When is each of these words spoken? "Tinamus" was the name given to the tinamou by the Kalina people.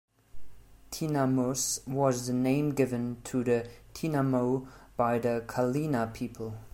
"Tinamus" 0.89 1.81
was 1.85 2.25
the 2.25 2.33
name 2.33 2.71
given 2.73 3.21
to 3.25 3.43
the 3.43 3.69
tinamou 3.93 4.67
by 4.97 5.19
the 5.19 5.43
Kalina 5.47 6.11
people. 6.11 6.55